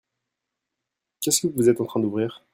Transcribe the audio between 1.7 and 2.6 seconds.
en train d'ouvrir?